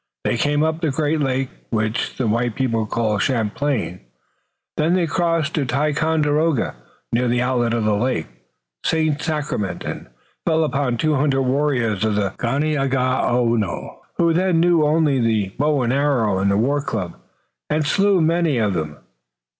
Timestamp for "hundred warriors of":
11.13-12.15